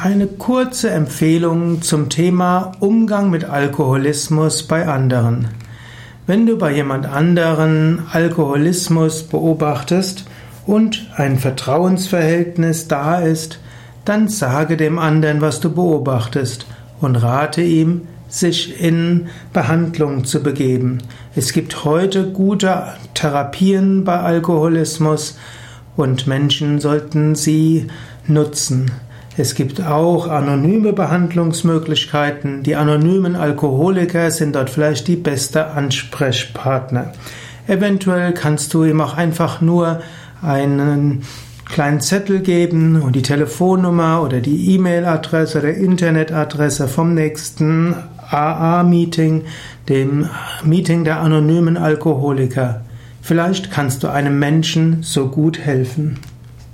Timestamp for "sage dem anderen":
14.28-15.40